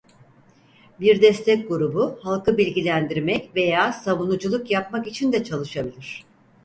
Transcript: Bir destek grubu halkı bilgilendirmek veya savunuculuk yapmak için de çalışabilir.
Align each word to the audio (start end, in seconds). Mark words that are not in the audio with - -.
Bir 0.99 1.21
destek 1.21 1.69
grubu 1.69 2.19
halkı 2.23 2.57
bilgilendirmek 2.57 3.55
veya 3.55 3.93
savunuculuk 3.93 4.71
yapmak 4.71 5.07
için 5.07 5.31
de 5.33 5.43
çalışabilir. 5.43 6.23